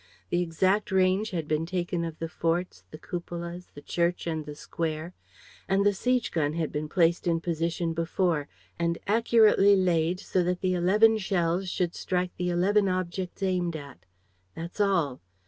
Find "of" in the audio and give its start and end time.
2.03-2.17